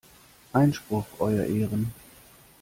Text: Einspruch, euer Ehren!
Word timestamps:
Einspruch, 0.51 1.05
euer 1.19 1.45
Ehren! 1.45 1.93